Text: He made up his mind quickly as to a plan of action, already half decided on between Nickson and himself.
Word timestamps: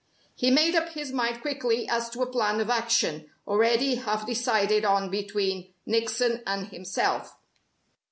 He 0.33 0.49
made 0.49 0.73
up 0.73 0.89
his 0.93 1.11
mind 1.11 1.41
quickly 1.43 1.87
as 1.87 2.09
to 2.09 2.23
a 2.23 2.25
plan 2.25 2.59
of 2.59 2.71
action, 2.71 3.29
already 3.45 3.93
half 3.97 4.25
decided 4.25 4.83
on 4.83 5.11
between 5.11 5.75
Nickson 5.85 6.41
and 6.47 6.69
himself. 6.69 7.35